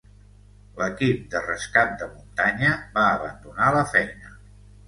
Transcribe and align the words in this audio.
L'equip 0.79 1.27
de 1.33 1.43
rescat 1.43 1.93
de 1.99 2.09
muntanya 2.15 2.73
va 2.97 3.07
abandonar 3.11 3.73
la 3.81 3.89
feina. 3.95 4.35